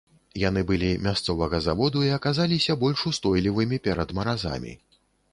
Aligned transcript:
Яны 0.43 0.61
былі 0.69 0.87
мясцовага 1.07 1.59
заводу 1.65 1.99
і 2.07 2.09
аказаліся 2.15 2.75
больш 2.83 3.03
устойлівымі 3.11 3.77
перад 3.89 4.15
маразамі. 4.21 4.73